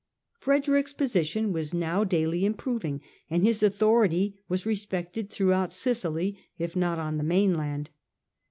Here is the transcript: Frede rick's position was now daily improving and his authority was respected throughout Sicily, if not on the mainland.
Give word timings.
Frede 0.41 0.67
rick's 0.67 0.93
position 0.93 1.53
was 1.53 1.75
now 1.75 2.03
daily 2.03 2.43
improving 2.43 3.01
and 3.29 3.43
his 3.43 3.61
authority 3.61 4.35
was 4.49 4.65
respected 4.65 5.29
throughout 5.29 5.71
Sicily, 5.71 6.39
if 6.57 6.75
not 6.75 6.97
on 6.97 7.17
the 7.17 7.23
mainland. 7.23 7.91